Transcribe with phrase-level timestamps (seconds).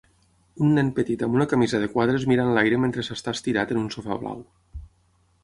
[0.67, 3.93] Un nen petit amb una camisa de quadres mira enlaire mentre s'està estirat en un
[3.99, 4.43] sofà blau